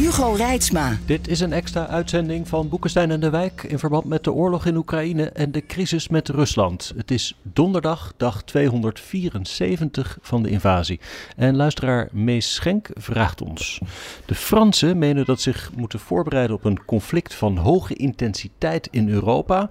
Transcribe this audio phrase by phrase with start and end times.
[0.00, 0.98] Hugo Reitsma.
[1.06, 4.66] Dit is een extra uitzending van Boekenstein en de Wijk in verband met de oorlog
[4.66, 6.92] in Oekraïne en de crisis met Rusland.
[6.96, 11.00] Het is donderdag, dag 274 van de invasie.
[11.36, 13.80] En luisteraar Mees Schenk vraagt ons.
[14.26, 19.68] De Fransen menen dat zich moeten voorbereiden op een conflict van hoge intensiteit in Europa.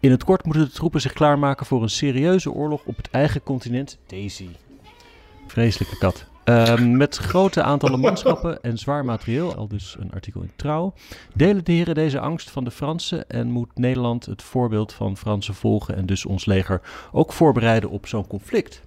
[0.00, 3.42] In het kort moeten de troepen zich klaarmaken voor een serieuze oorlog op het eigen
[3.42, 3.98] continent.
[4.06, 4.48] Daisy.
[5.46, 6.30] Vreselijke kat.
[6.44, 10.94] Ehm, met grote aantallen manschappen en zwaar materieel, al dus een artikel in Trouw.
[11.34, 15.54] Delen de heren deze angst van de Fransen en moet Nederland het voorbeeld van Fransen
[15.54, 16.80] volgen en dus ons leger
[17.12, 18.82] ook voorbereiden op zo'n conflict?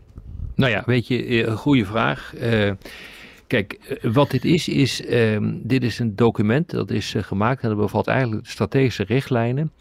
[0.55, 2.33] Nou ja, weet je, eh, een goede vraag.
[2.41, 2.71] Uh,
[3.47, 7.63] kijk, eh, wat dit is, is uh, dit is een document dat is uh, gemaakt
[7.63, 9.71] en dat bevat eigenlijk strategische richtlijnen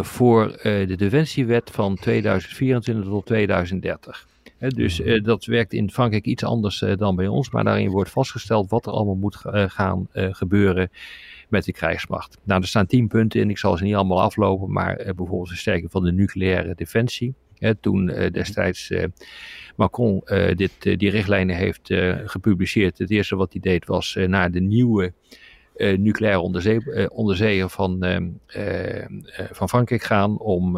[0.00, 4.26] voor de defensiewet van 2024 tot 2030
[4.58, 8.10] dus uh, dat werkt in Frankrijk iets anders uh, dan bij ons, maar daarin wordt
[8.10, 10.90] vastgesteld wat er allemaal moet uh, gaan gebeuren
[11.48, 12.38] met de krijgsmacht.
[12.44, 15.90] Nou, er staan tien punten in, ik zal ze niet allemaal aflopen, maar bijvoorbeeld versterking
[15.90, 17.34] van de nucleaire defensie.
[17.80, 18.92] toen destijds
[19.76, 20.22] Macron
[20.54, 25.12] dit, die richtlijnen heeft gepubliceerd, het eerste wat hij deed was naar de nieuwe
[25.78, 28.16] uh, nucleaire onderzee, onderzeeën van, uh,
[29.50, 30.72] van Frankrijk gaan om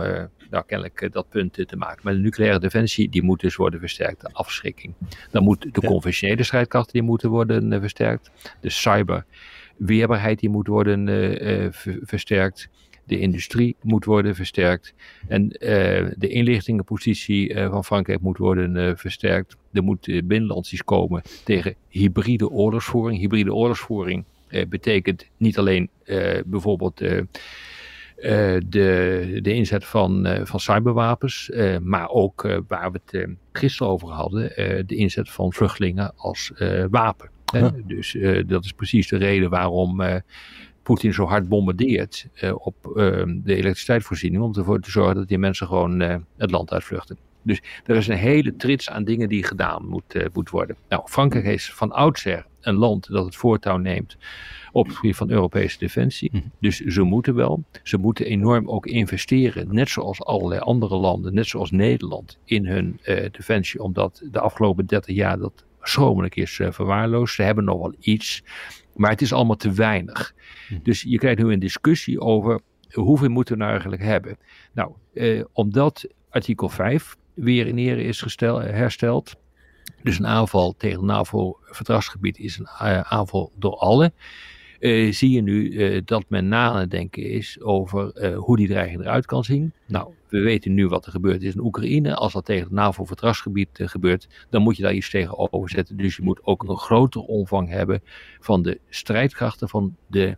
[0.50, 2.00] nou, kennelijk dat punt te maken.
[2.02, 4.94] Maar de nucleaire defensie die moet dus worden versterkt, de afschrikking.
[5.30, 8.30] Dan moet de conventionele strijdkrachten die moeten worden versterkt.
[8.60, 11.08] De cyberweerbaarheid die moet worden
[12.02, 12.68] versterkt.
[13.04, 14.94] De industrie moet worden versterkt.
[15.28, 15.48] En
[16.18, 19.56] de inlichtingenpositie van Frankrijk moet worden versterkt.
[19.72, 23.18] Er moet binnenlandsies komen tegen hybride oorlogsvoering.
[23.18, 24.24] Hybride oorlogsvoering
[24.68, 27.20] betekent niet alleen uh, bijvoorbeeld uh,
[28.66, 31.50] de, de inzet van, van cyberwapens,
[31.82, 34.52] maar ook waar we het gisteren over hadden,
[34.86, 36.52] de inzet van vluchtelingen als
[36.90, 37.30] wapen.
[37.52, 37.72] Ja.
[37.86, 38.16] Dus
[38.46, 40.02] dat is precies de reden waarom
[40.82, 42.74] Poetin zo hard bombardeert op
[43.26, 46.00] de elektriciteitsvoorziening, om ervoor te zorgen dat die mensen gewoon
[46.36, 47.18] het land uitvluchten.
[47.42, 50.76] Dus er is een hele trits aan dingen die gedaan moet, moet worden.
[50.88, 54.16] Nou, Frankrijk is van oudsher een land dat het voortouw neemt
[54.72, 56.30] op het gebied van Europese defensie.
[56.32, 56.42] Mhm.
[56.60, 57.64] Dus ze moeten wel.
[57.82, 63.00] Ze moeten enorm ook investeren, net zoals allerlei andere landen, net zoals Nederland, in hun
[63.04, 67.34] uh, defensie, omdat de afgelopen 30 jaar dat schromelijk is uh, verwaarloosd.
[67.34, 68.42] Ze hebben nog wel iets,
[68.94, 70.34] maar het is allemaal te weinig.
[70.68, 70.80] Mhm.
[70.82, 72.60] Dus je krijgt nu een discussie over
[72.92, 74.36] hoeveel moeten we nou eigenlijk hebben.
[74.72, 74.92] Nou,
[75.52, 79.36] omdat artikel 5 weer in ere is gestel, hersteld.
[80.02, 84.12] Dus een aanval tegen het NAVO-verdragsgebied is een uh, aanval door alle.
[84.80, 89.26] Uh, zie je nu uh, dat men na denken is over hoe die dreiging eruit
[89.26, 89.72] kan zien.
[89.86, 92.14] Nou, we weten nu wat er gebeurd is in Oekraïne.
[92.14, 95.96] Als dat tegen het NAVO-verdragsgebied gebeurt, dan moet je daar iets tegenover zetten.
[95.96, 98.02] Dus je moet ook een grotere omvang hebben
[98.40, 100.36] van de strijdkrachten van de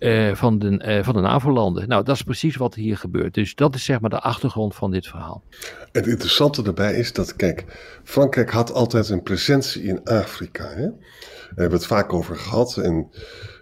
[0.00, 1.88] uh, van, de, uh, van de NAVO-landen.
[1.88, 3.34] Nou, dat is precies wat hier gebeurt.
[3.34, 5.42] Dus dat is zeg maar de achtergrond van dit verhaal.
[5.92, 7.64] Het interessante daarbij is dat, kijk,
[8.04, 10.68] Frankrijk had altijd een presentie in Afrika.
[10.68, 10.74] Hè?
[10.74, 12.76] Daar hebben we het vaak over gehad.
[12.76, 13.10] En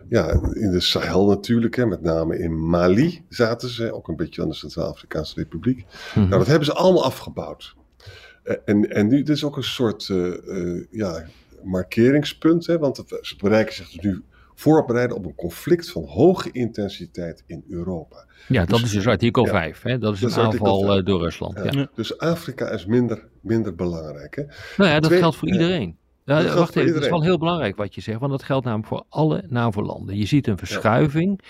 [0.09, 4.43] ja, in de Sahel natuurlijk, hè, met name in Mali zaten ze, ook een beetje
[4.43, 5.85] aan de Centraal-Afrikaanse Republiek.
[6.15, 7.75] Mm Nou, dat hebben ze allemaal afgebouwd.
[8.45, 10.13] Uh, en, en nu, dit is ook een soort
[10.91, 11.25] ja,
[11.65, 14.23] markeringspunt, hè, want het, ze bereiken zich dus nu
[14.61, 18.27] voorbereiden op een conflict van hoge intensiteit in Europa.
[18.49, 19.83] Ja, dat dus is dus artikel ja, 5.
[19.83, 19.99] Hè?
[19.99, 21.57] Dat is een aanval uh, door Rusland.
[21.57, 21.71] Ja.
[21.71, 21.89] Ja.
[21.95, 24.37] Dus Afrika is minder, minder belangrijk.
[24.37, 24.43] Hè?
[24.77, 25.97] Nou ja, dat Twee, geldt voor iedereen.
[26.25, 26.95] Ja, wacht even, iedereen.
[26.95, 30.17] het is wel heel belangrijk wat je zegt, want dat geldt namelijk voor alle NAVO-landen.
[30.17, 31.41] Je ziet een verschuiving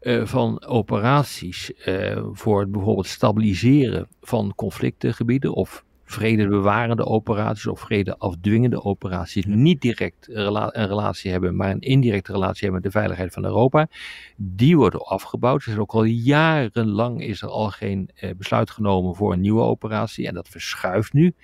[0.00, 8.84] uh, van operaties uh, voor het bijvoorbeeld stabiliseren van conflictengebieden of vredebewarende operaties of vredeafdwingende
[8.84, 13.44] operaties niet direct een relatie hebben, maar een indirecte relatie hebben met de veiligheid van
[13.44, 13.88] Europa,
[14.36, 15.64] die worden afgebouwd.
[15.64, 20.26] Dus ook al jarenlang is er al geen eh, besluit genomen voor een nieuwe operatie
[20.26, 21.34] en dat verschuift nu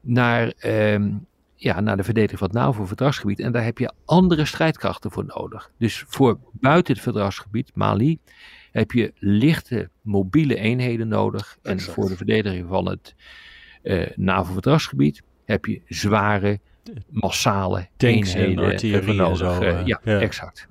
[0.00, 0.98] naar, eh,
[1.54, 5.70] ja, naar de verdediging van het NAVO-verdragsgebied en daar heb je andere strijdkrachten voor nodig.
[5.78, 8.18] Dus voor buiten het verdragsgebied, Mali,
[8.76, 13.14] heb je lichte mobiele eenheden nodig en voor de verdediging van het
[13.86, 16.60] uh, NAVO-verdragsgebied heb je zware
[17.08, 19.38] massale Tanks en eenheden en nodig.
[19.38, 20.20] zo, Eh, eh, ja, ja.
[20.20, 20.68] exact.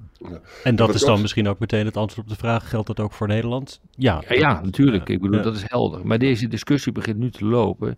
[0.63, 3.11] En dat is dan misschien ook meteen het antwoord op de vraag: geldt dat ook
[3.13, 3.81] voor Nederland?
[3.95, 5.09] Ja, Ja, ja, natuurlijk.
[5.09, 5.43] Ik bedoel, Ja.
[5.43, 6.07] dat is helder.
[6.07, 7.97] Maar deze discussie begint nu te lopen.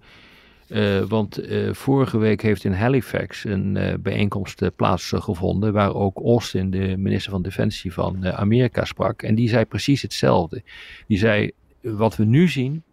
[0.67, 5.73] eh, want eh, vorige week heeft in Halifax een eh, bijeenkomst plaatsgevonden.
[5.73, 9.21] Waar ook Austin, de minister van Defensie van eh, Amerika, sprak.
[9.21, 10.63] En die zei precies hetzelfde.
[11.07, 12.83] Die zei: wat we nu zien.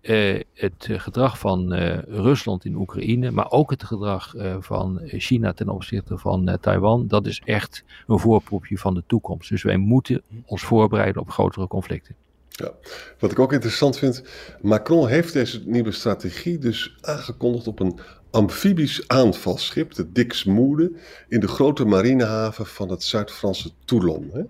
[0.00, 5.52] Eh, het gedrag van eh, Rusland in Oekraïne, maar ook het gedrag eh, van China
[5.52, 9.48] ten opzichte van Taiwan, dat is echt een voorproefje van de toekomst.
[9.48, 12.14] Dus wij moeten ons voorbereiden op grotere conflicten.
[13.18, 14.22] Wat ik ook interessant vind,
[14.60, 17.98] Macron heeft deze nieuwe strategie dus aangekondigd op een
[18.30, 20.92] amfibisch aanvalsschip, de Dixmude,
[21.28, 24.30] in de grote marinehaven van het Zuid-Franse Toulon.
[24.32, 24.42] Hè.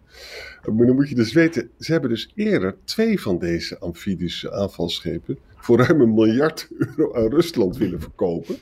[0.73, 5.38] Maar dan moet je dus weten, ze hebben dus eerder twee van deze amfibische aanvalsschepen
[5.56, 8.56] voor ruim een miljard euro aan Rusland willen verkopen.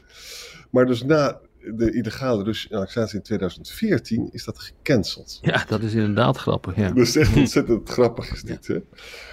[0.71, 1.41] Maar dus na
[1.75, 5.39] de illegale Russische annexatie in 2014 is dat gecanceld.
[5.43, 6.77] Ja, dat is inderdaad grappig.
[6.77, 6.89] Ja.
[6.89, 8.67] Dat is echt ontzettend grappig is dit.
[8.67, 8.79] Hè?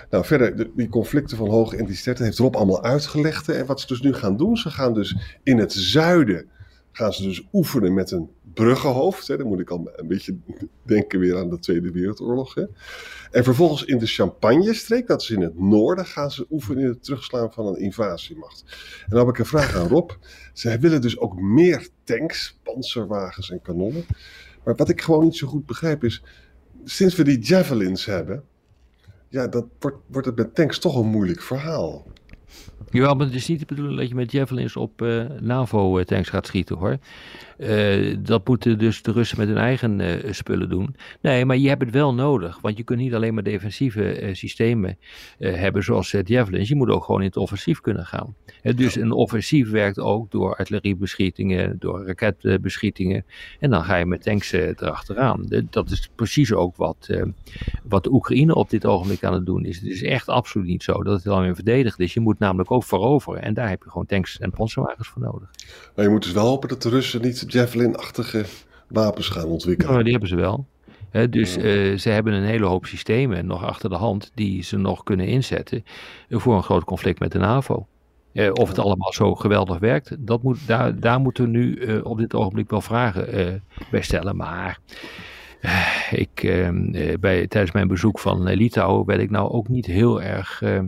[0.09, 3.47] Nou, verder, de- die conflicten van hoge intensiteit heeft Rob allemaal uitgelegd.
[3.47, 3.53] hè.
[3.53, 6.49] En wat ze dus nu gaan doen, ze gaan dus in het zuiden
[6.91, 9.27] gaan ze dus oefenen met een bruggenhoofd.
[9.27, 9.37] Hè.
[9.37, 10.37] Dan moet ik al een beetje
[10.83, 12.53] denken weer aan de Tweede Wereldoorlog.
[12.53, 12.65] Hè.
[13.31, 17.03] En vervolgens in de Champagne-streek, dat is in het noorden, gaan ze oefenen in het
[17.03, 18.63] terugslaan van een invasiemacht.
[19.03, 20.11] En dan heb ik een vraag aan Rob.
[20.53, 24.05] Zij willen dus ook meer tanks, panzerwagens en kanonnen.
[24.63, 26.23] Maar wat ik gewoon niet zo goed begrijp is,
[26.83, 28.43] sinds we die javelins hebben,
[29.29, 32.07] ja, dat wordt, wordt het met tanks toch een moeilijk verhaal.
[32.91, 36.47] Jawel, maar het is niet de bedoeling dat je met javelins op eh, NAVO-tanks gaat
[36.47, 36.97] schieten hoor.
[37.57, 40.95] Eh, dat moeten dus de Russen met hun eigen eh, spullen doen.
[41.21, 42.59] Nee, maar je hebt het wel nodig.
[42.61, 44.97] Want je kunt niet alleen maar defensieve eh, systemen
[45.39, 46.69] eh, hebben zoals eh, javelins.
[46.69, 48.35] Je moet ook gewoon in het offensief kunnen gaan.
[48.75, 53.25] Dus een offensief werkt ook door artilleriebeschietingen, door raketbeschietingen.
[53.59, 55.45] En dan ga je met tanks eh, erachteraan.
[55.69, 57.23] Dat is precies ook wat, eh,
[57.83, 59.79] wat de Oekraïne op dit ogenblik aan het doen is.
[59.79, 62.13] Het is echt absoluut niet zo dat het alleen verdedigd is.
[62.13, 63.41] Je moet namelijk ook veroveren.
[63.41, 65.49] En daar heb je gewoon tanks en panzerwagens voor nodig.
[65.95, 68.45] Maar je moet dus wel hopen dat de Russen niet javelin-achtige
[68.87, 70.03] wapens gaan ontwikkelen.
[70.03, 70.65] Die hebben ze wel.
[71.29, 75.03] Dus eh, ze hebben een hele hoop systemen nog achter de hand die ze nog
[75.03, 75.83] kunnen inzetten
[76.29, 77.87] voor een groot conflict met de NAVO.
[78.33, 82.05] Eh, of het allemaal zo geweldig werkt, dat moet, daar, daar moeten we nu eh,
[82.05, 84.35] op dit ogenblik wel vragen bij stellen.
[84.35, 84.79] Maar
[86.11, 90.21] ik, eh, eh, bij, tijdens mijn bezoek van Litouwen werd ik nou ook niet heel
[90.21, 90.79] erg eh,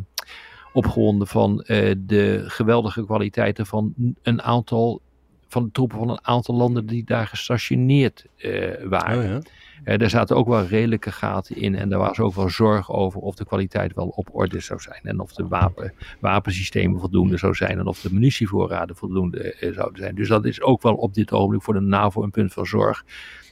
[0.73, 5.01] opgewonden van eh, de geweldige kwaliteiten van een aantal
[5.47, 9.17] van de troepen van een aantal landen die daar gestationeerd eh, waren.
[9.17, 9.41] Oh ja.
[9.83, 13.19] Eh, daar zaten ook wel redelijke gaten in en daar was ook wel zorg over
[13.19, 15.01] of de kwaliteit wel op orde zou zijn.
[15.03, 20.15] En of de wapen, wapensystemen voldoende zou zijn en of de munitievoorraden voldoende zouden zijn.
[20.15, 23.03] Dus dat is ook wel op dit ogenblik voor de NAVO een punt van zorg.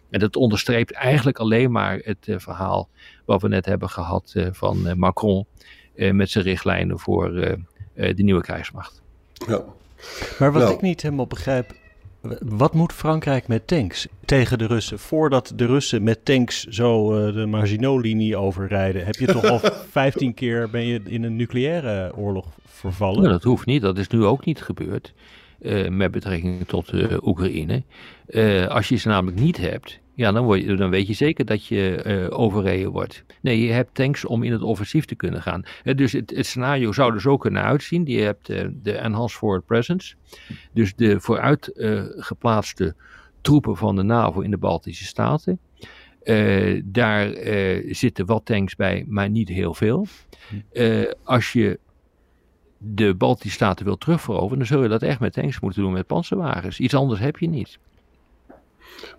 [0.10, 2.90] En dat onderstreept eigenlijk alleen maar het verhaal
[3.26, 5.46] wat we net hebben gehad eh, van Macron
[6.10, 7.52] met zijn richtlijnen voor eh,
[7.94, 9.02] eh, de nieuwe krijgsmacht.
[9.48, 9.64] Ja.
[10.40, 10.74] Maar wat Nou.
[10.74, 11.74] ik niet helemaal begrijp,
[12.40, 15.00] wat moet Frankrijk met tanks tegen de Russen?
[15.00, 19.60] Voordat de Russen met tanks zo eh, de Maginot-linie overrijden, heb je toch al
[19.90, 23.20] 15 keer ben je in een nucleaire oorlog vervallen?
[23.20, 25.14] Nou, dat hoeft niet, dat is nu ook niet gebeurd
[25.62, 27.84] eh, met betrekking tot eh, Oekraïne.
[28.28, 31.96] Eh, als je ze namelijk niet hebt, ja, dan, dan weet je zeker dat je
[31.96, 33.24] eh, overreden wordt.
[33.42, 35.64] Nee, je hebt tanks om in het offensief te kunnen gaan.
[35.84, 38.06] Eh, dus het, scenario zou er zo kunnen uitzien.
[38.06, 40.16] Je hebt eh, de Enhanced Forward Presence,
[40.74, 41.72] dus de vooruit
[42.16, 42.96] geplaatste
[43.42, 45.60] troepen van de NAVO in de Baltische Staten.
[46.84, 47.34] Daar
[47.90, 50.08] zitten wat tanks bij, maar niet heel veel.
[51.24, 51.80] Als je
[52.78, 56.08] de Baltische Staten wil terugveroveren, dan zul je dat echt met tanks moeten doen met
[56.08, 56.80] panzerwagens.
[56.80, 57.80] Iets anders heb je niet.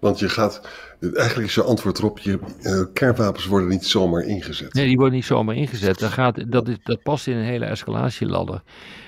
[0.00, 0.60] Want je gaat,
[1.00, 4.74] eigenlijk is je antwoord erop, je eh, kernwapens worden niet zomaar ingezet.
[4.74, 5.98] Nee, die worden niet zomaar ingezet.
[5.98, 8.62] Dat, gaat, dat, is, dat past in een hele escalatieladder.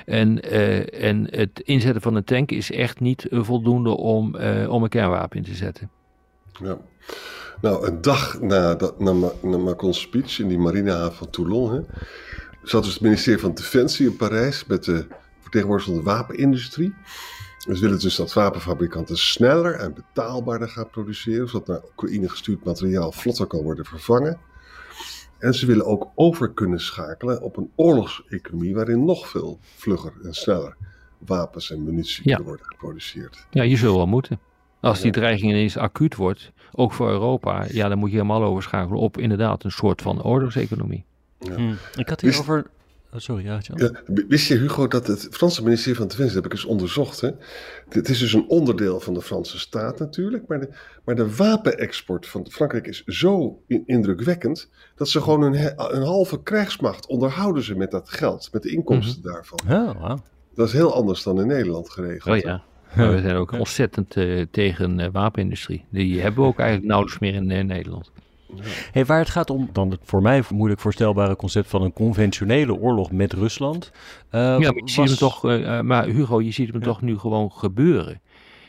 [0.05, 4.83] En, eh, en het inzetten van een tank is echt niet voldoende om, eh, om
[4.83, 5.91] een kernwapen in te zetten.
[6.63, 6.79] Ja.
[7.61, 9.13] Nou, een dag na, dat, na,
[9.43, 11.81] na Macron's speech in die marinehaven van Toulon, hè,
[12.63, 15.07] zat dus het ministerie van Defensie in Parijs met de
[15.41, 16.95] vertegenwoordigers van de wapenindustrie.
[17.73, 23.13] Ze willen dus dat wapenfabrikanten sneller en betaalbaarder gaan produceren, zodat naar Oekraïne gestuurd materiaal
[23.13, 24.39] vlotter kan worden vervangen.
[25.39, 30.35] En ze willen ook over kunnen schakelen op een oorlogseconomie waarin nog veel vlugger en
[30.35, 30.77] sneller
[31.19, 32.29] wapens en munitie Ja.
[32.35, 33.47] kunnen worden geproduceerd.
[33.51, 34.39] Ja, je zult wel moeten.
[34.81, 35.13] Als die Ja.
[35.13, 39.65] dreiging ineens acuut wordt, ook voor Europa, ja, dan moet je helemaal overschakelen op inderdaad
[39.65, 41.05] een soort van oorlogseconomie.
[41.39, 41.75] Hm.
[41.97, 42.67] Ik had Is- hierover
[43.15, 43.61] Oh, sorry, ja,
[44.29, 47.21] wist je, Hugo, dat het Franse ministerie van Defensie, dat heb ik eens onderzocht.
[47.21, 47.31] Hè?
[47.89, 50.47] Het is dus een onderdeel van de Franse staat natuurlijk.
[50.47, 50.69] Maar de,
[51.05, 54.71] maar de wapenexport van Frankrijk is zo in- indrukwekkend.
[54.97, 59.23] dat ze gewoon een, een halve krijgsmacht onderhouden ze met dat geld, met de inkomsten
[59.23, 59.59] daarvan.
[59.69, 60.15] Oh.
[60.55, 62.37] Dat is heel anders dan in Nederland geregeld.
[62.37, 62.63] Oh ja.
[62.97, 65.85] Maar we zijn ook ontzettend eh, tegen eh, wapenindustrie.
[65.91, 68.11] Die hebben we ook eigenlijk nauwelijks meer in eh, Nederland.
[68.93, 72.75] Hey, waar het gaat om, dan het voor mij moeilijk voorstelbare concept van een conventionele
[72.75, 73.91] oorlog met Rusland.
[74.31, 76.83] eh, ja, maar je ziet hem was- toch, eh, eh, maar Hugo, je ziet hem
[76.83, 78.21] toch nu gewoon gebeuren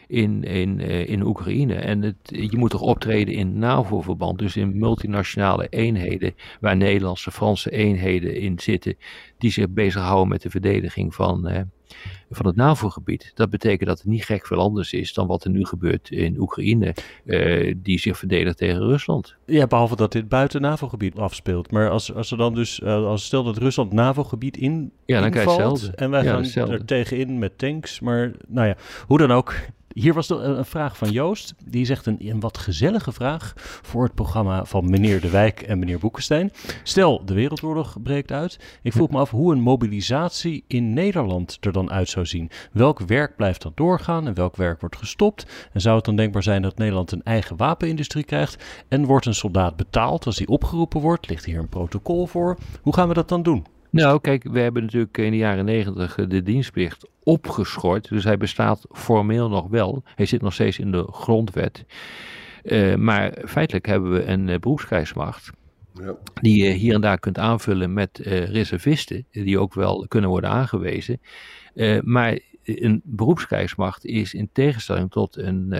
[0.07, 1.73] in, in, eh, in Oekraïne.
[1.75, 7.71] En het, je moet toch optreden in NAVO-verband, dus in multinationale eenheden, waar Nederlandse, Franse
[7.71, 8.95] eenheden in zitten,
[9.37, 11.61] die zich bezighouden met de verdediging van, eh,
[12.29, 13.31] van het NAVO-gebied.
[13.35, 16.39] Dat betekent dat het niet gek veel anders is dan wat er nu gebeurt in
[16.39, 16.93] Oekraïne,
[17.25, 19.35] eh, die zich verdedigt tegen Rusland.
[19.45, 21.71] Ja, behalve dat dit buiten NAVO-gebied afspeelt.
[21.71, 25.29] Maar als, als er dan dus, eh, als stel dat Rusland NAVO-gebied in, Ja, dan
[25.31, 25.91] krijg je hetzelfde.
[25.95, 26.73] en wij Ja, gaan hetzelfde.
[26.73, 27.99] er tegenin met tanks.
[27.99, 28.75] Maar nou ja,
[29.07, 29.55] hoe dan ook.
[29.95, 31.55] Hier was een een vraag van Joost.
[31.65, 35.79] Die zegt een, een wat gezellige vraag voor het programma van meneer De Wijk en
[35.79, 36.51] meneer Boekenstein.
[36.83, 38.79] Stel, de Wereldoorlog breekt uit.
[38.81, 42.49] Ik vroeg me af hoe een mobilisatie in Nederland er dan uit zou zien.
[42.71, 45.69] Welk werk blijft dan doorgaan en welk werk wordt gestopt?
[45.73, 48.63] En zou het dan denkbaar zijn dat Nederland een eigen wapenindustrie krijgt?
[48.87, 51.29] En wordt een soldaat betaald als hij opgeroepen wordt?
[51.29, 52.57] Ligt hier een protocol voor?
[52.81, 53.74] Hoe gaan we dat dan doen?
[53.95, 58.09] Nou, kijk, we hebben natuurlijk in de jaren negentig de dienstplicht opgeschort.
[58.09, 60.03] Dus hij bestaat formeel nog wel.
[60.15, 61.85] Hij zit nog steeds in de grondwet.
[62.63, 65.51] Eh, maar feitelijk hebben we een uh, beroepskrijgsmacht.
[65.93, 66.15] Ja.
[66.41, 69.25] Die je hier en daar kunt aanvullen met uh, reservisten.
[69.31, 71.21] Die ook wel kunnen worden aangewezen.
[72.01, 75.73] Maar een beroepskrijgsmacht is in tegenstelling tot een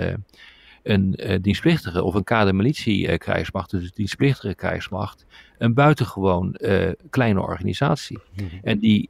[0.86, 5.26] een uh, dienstplichtige of een kadermilitie-krijgsmacht, dus een dienstplichtige krijgsmacht,
[5.58, 8.18] een buitengewoon uh, kleine organisatie.
[8.18, 8.60] Mm -hmm.
[8.64, 9.10] En die,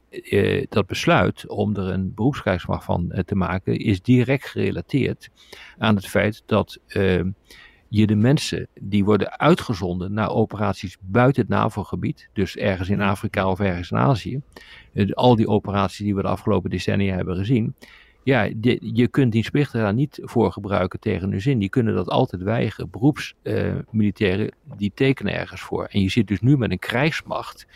[0.68, 5.30] dat besluit om er een beroepskrijgsmacht van te maken, is direct gerelateerd
[5.78, 6.80] aan het feit dat
[7.88, 13.50] je de mensen die worden uitgezonden naar operaties buiten het NAVO-gebied, dus ergens in Afrika
[13.50, 14.40] of ergens in Azië,
[15.10, 17.74] al die operaties die we de afgelopen decennia hebben gezien,
[18.26, 18.48] ja,
[18.80, 21.58] je kunt dienstplichtigen daar niet voor gebruiken tegen hun zin.
[21.58, 22.90] Die kunnen dat altijd weigeren.
[22.90, 25.84] Beroepsmilitairen, uh, die tekenen ergens voor.
[25.84, 27.66] En je zit dus nu met een krijgsmacht,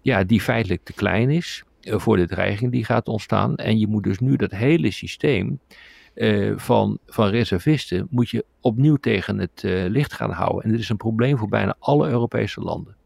[0.00, 3.56] ja, die feitelijk te klein is uh, voor de dreiging die gaat ontstaan.
[3.56, 5.58] En je moet dus nu dat hele systeem
[6.14, 10.62] uh, van, van reservisten, moet je opnieuw tegen het licht gaan houden.
[10.62, 12.96] En dit is een probleem voor bijna alle Europese landen.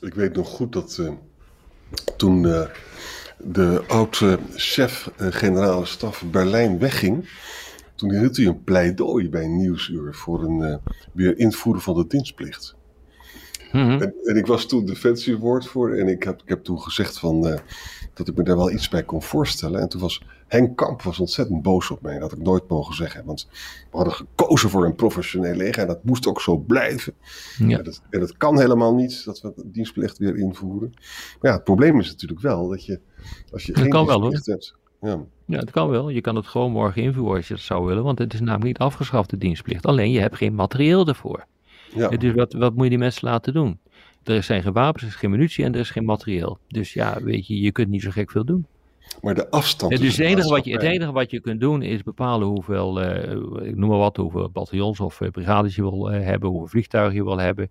[0.00, 1.12] Ik weet nog goed dat
[2.16, 2.46] toen
[3.46, 7.28] de oude chef-generale staf Berlijn wegging,
[7.94, 10.76] toen hield hij een pleidooi bij Nieuwsuur voor een uh,
[11.12, 12.76] weer invoeren van de dienstplicht.
[13.74, 14.02] Mm -hmm.
[14.02, 17.54] en, en, ik was toen defensiewoordvoerder en ik heb, ik heb toen gezegd van, uh,
[18.14, 19.80] dat ik me daar wel iets bij kon voorstellen.
[19.80, 22.18] En toen was Henk Kamp was ontzettend boos op mij.
[22.18, 23.24] Dat had ik nooit mogen zeggen.
[23.24, 23.48] Want
[23.90, 27.14] we hadden gekozen voor een professioneel leger en dat moest ook zo blijven.
[27.58, 27.78] Ja.
[27.78, 30.90] En, dat, en dat kan helemaal niet, dat we de dienstplicht weer invoeren.
[31.40, 33.00] Maar ja, het probleem is natuurlijk wel dat je,
[33.52, 34.74] als je dat geen kan wel, dienstplicht hebt...
[35.00, 35.24] Ja.
[35.46, 36.08] ja, het kan wel.
[36.08, 38.02] Je kan het gewoon morgen invoeren als je dat zou willen.
[38.02, 39.86] Want het is namelijk niet afgeschaft, de dienstplicht.
[39.86, 41.46] Alleen je hebt geen materieel ervoor.
[41.94, 42.08] Ja.
[42.08, 43.78] Dus wat, wat moet je die mensen laten doen?
[44.24, 46.58] Er zijn geen wapens, er is geen munitie en er is geen materieel.
[46.68, 48.66] Dus ja, weet je, je kunt niet zo gek veel doen.
[49.22, 49.92] Maar de afstand.
[49.92, 53.02] Ja, dus het enige, wat je, het enige wat je kunt doen is bepalen hoeveel,
[53.02, 53.32] uh,
[53.68, 57.14] ik noem maar wat, hoeveel bataljons of uh, brigades je wil uh, hebben, hoeveel vliegtuigen
[57.14, 57.70] je wil hebben,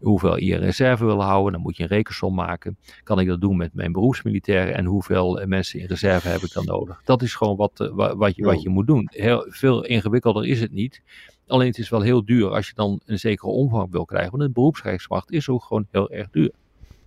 [0.00, 1.52] hoeveel je in reserve wil houden.
[1.52, 2.76] Dan moet je een rekensom maken.
[3.02, 6.64] Kan ik dat doen met mijn beroepsmilitairen en hoeveel mensen in reserve heb ik dan
[6.64, 7.00] nodig?
[7.04, 9.08] Dat is gewoon wat, wat, je, wat je moet doen.
[9.10, 11.02] Heel, veel ingewikkelder is het niet.
[11.48, 14.30] Alleen het is wel heel duur als je dan een zekere omvang wil krijgen.
[14.30, 16.52] Want een beroepskrijgsmacht is ook gewoon heel erg duur.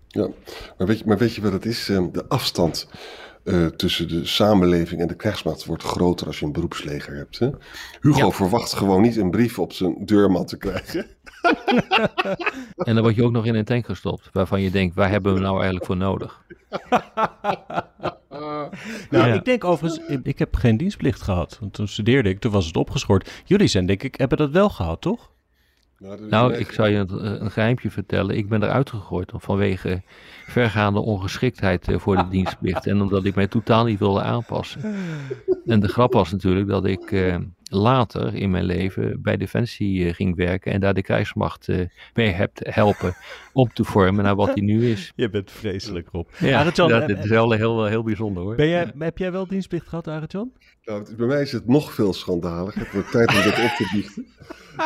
[0.07, 0.27] Ja,
[0.77, 1.85] maar weet je, maar weet je wat het is?
[1.85, 2.87] De afstand
[3.43, 7.39] uh, tussen de samenleving en de krijgsmacht wordt groter als je een beroepsleger hebt.
[7.39, 7.49] Hè?
[8.01, 8.31] Hugo ja.
[8.31, 11.05] verwacht gewoon niet een brief op zijn deurmat te krijgen.
[12.87, 15.33] en dan word je ook nog in een tank gestopt, waarvan je denkt, waar hebben
[15.33, 16.41] we nou eigenlijk voor nodig?
[18.39, 18.71] nou,
[19.09, 19.25] ja.
[19.25, 21.57] ik denk overigens, ik heb geen dienstplicht gehad.
[21.59, 23.41] Want toen studeerde ik, toen was het opgeschort.
[23.45, 25.31] Jullie zijn denk ik, hebben dat wel gehad, toch?
[26.01, 28.37] Nou, nou ik zou je een, een geheimje vertellen.
[28.37, 30.01] Ik ben eruit gegooid vanwege
[30.47, 32.87] vergaande ongeschiktheid voor de dienstplicht.
[32.87, 34.81] En omdat ik mij totaal niet wilde aanpassen.
[35.65, 40.13] En de grap was natuurlijk dat ik uh, later in mijn leven bij Defensie uh,
[40.13, 40.71] ging werken.
[40.71, 43.15] En daar de krijgsmacht uh, mee heb helpen
[43.53, 45.11] om te vormen naar wat die nu is.
[45.15, 46.27] Je bent vreselijk, Rob.
[46.39, 48.55] Ja, Arjan, dat is wel heel, heel bijzonder hoor.
[48.55, 50.51] Ben jij, heb jij wel dienstplicht gehad, Arjan?
[50.85, 52.81] Nou, bij mij is het nog veel schandaliger.
[52.81, 54.27] Het wordt tijd om dit op te biechten.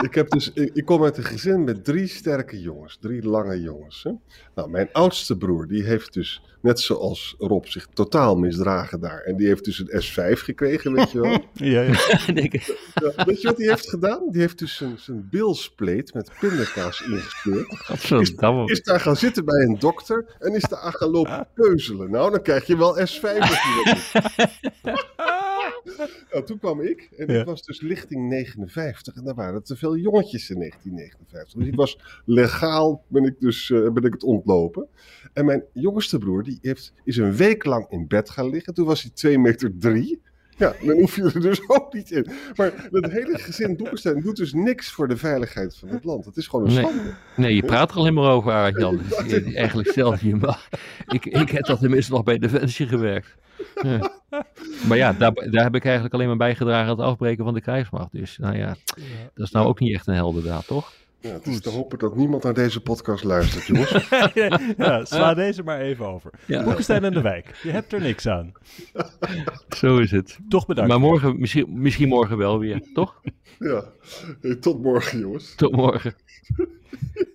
[0.01, 3.61] ik, heb dus, ik, ik kom uit een gezin met drie sterke jongens, drie lange
[3.61, 4.03] jongens.
[4.03, 4.11] Hè?
[4.55, 9.21] Nou, mijn oudste broer, die heeft dus, net zoals Rob, zich totaal misdragen daar.
[9.21, 11.43] En die heeft dus een S5 gekregen, weet je wel.
[11.53, 11.93] Ja, ja.
[12.33, 12.77] Denk ik.
[12.93, 14.31] Ja, weet je wat hij heeft gedaan?
[14.31, 17.77] Die heeft dus zijn, zijn bilspleet met pindakaas ingespeurd.
[17.77, 18.54] Godverdamme.
[18.65, 22.11] Is daar gaan zitten bij een dokter en is daar aan gaan lopen peuzelen.
[22.11, 24.11] Nou, dan krijg je wel S5 natuurlijk.
[26.31, 27.39] Nou, toen kwam ik en Ja.
[27.39, 31.59] ik was dus lichting 59 en daar waren te veel jongetjes in 1959.
[31.59, 34.87] Dus ik was legaal, ben ik dus eh, ben ik het ontlopen.
[35.33, 38.73] En mijn jongste broer, die heeft, is een week lang in bed gaan liggen.
[38.73, 40.21] Toen was hij 2 meter 3.
[40.57, 42.27] Ja, dan hoef je er dus ook niet in.
[42.55, 46.25] Maar dat hele gezin Boekenstein doet dus niks voor de veiligheid van het land.
[46.25, 47.13] Het is gewoon een schande.
[47.35, 48.97] Nee, je praat er alleen maar over, Arend Jan.
[48.97, 50.67] Dus je- eigenlijk stel je maar.
[51.07, 53.35] Ik, ik heb dat tenminste nog bij Defensie gewerkt.
[53.81, 54.11] Ja.
[54.87, 57.61] Maar ja, daar, daar heb ik eigenlijk alleen maar bijgedragen aan het afbreken van de
[57.61, 58.11] krijgsmacht.
[58.11, 58.75] Dus nou ja,
[59.33, 60.91] dat is nou ook niet echt een heldendaad, toch?
[61.25, 64.07] Ja, het is te hopen dat niemand naar deze podcast luistert, jongens.
[64.77, 66.31] ja, sla deze maar even over.
[66.45, 66.63] Ja.
[66.63, 67.59] Boekenstein en de wijk.
[67.63, 68.51] Je hebt er niks aan.
[69.77, 70.39] Zo is het.
[70.49, 70.89] Toch bedankt.
[70.89, 73.21] Maar morgen, misschien, misschien morgen wel weer, toch?
[73.59, 73.83] Ja,
[74.41, 75.55] Hey, tot morgen, jongens.
[75.55, 76.13] Tot morgen.